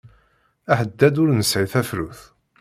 Aḥeddad 0.71 1.15
ur 1.21 1.29
nesɛi 1.33 1.65
tafrut! 1.71 2.21